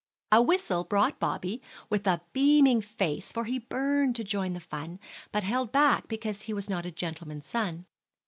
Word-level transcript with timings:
A 0.31 0.41
whistle 0.41 0.83
brought 0.83 1.19
Bobby, 1.19 1.61
with 1.91 2.07
a 2.07 2.21
beaming 2.33 2.81
face, 2.81 3.31
for 3.31 3.43
he 3.45 3.59
burned 3.59 4.15
to 4.15 4.23
join 4.23 4.53
the 4.53 4.59
fun, 4.59 4.99
but 5.31 5.43
held 5.43 5.71
back 5.71 6.07
because 6.07 6.41
he 6.41 6.53
was 6.53 6.67
not 6.67 6.87
a 6.87 6.91
gentleman's 6.91 7.45
son. 7.45 7.85